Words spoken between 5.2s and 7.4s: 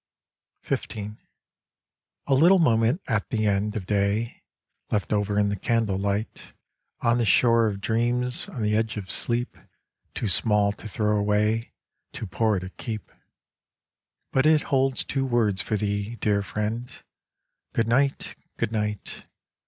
in the candle light On the